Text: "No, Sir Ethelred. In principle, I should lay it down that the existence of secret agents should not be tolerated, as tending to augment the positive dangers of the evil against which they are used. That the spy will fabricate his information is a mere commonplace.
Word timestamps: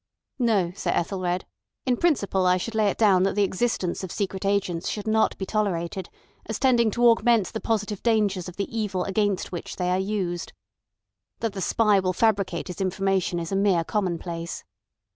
"No, 0.39 0.71
Sir 0.75 0.89
Ethelred. 0.89 1.45
In 1.85 1.95
principle, 1.95 2.47
I 2.47 2.57
should 2.57 2.73
lay 2.73 2.87
it 2.87 2.97
down 2.97 3.21
that 3.21 3.35
the 3.35 3.43
existence 3.43 4.03
of 4.03 4.11
secret 4.11 4.47
agents 4.47 4.89
should 4.89 5.05
not 5.05 5.37
be 5.37 5.45
tolerated, 5.45 6.09
as 6.47 6.57
tending 6.57 6.89
to 6.89 7.07
augment 7.07 7.49
the 7.53 7.59
positive 7.61 8.01
dangers 8.01 8.49
of 8.49 8.55
the 8.55 8.75
evil 8.75 9.03
against 9.03 9.51
which 9.51 9.75
they 9.75 9.91
are 9.91 9.99
used. 9.99 10.53
That 11.41 11.53
the 11.53 11.61
spy 11.61 11.99
will 11.99 12.13
fabricate 12.13 12.65
his 12.67 12.81
information 12.81 13.37
is 13.37 13.51
a 13.51 13.55
mere 13.55 13.83
commonplace. 13.83 14.63